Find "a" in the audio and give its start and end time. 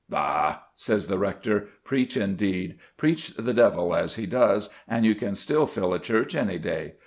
5.93-5.99